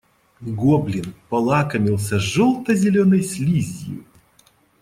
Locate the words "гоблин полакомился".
0.41-2.17